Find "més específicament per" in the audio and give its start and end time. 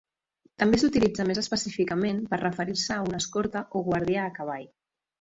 1.33-2.41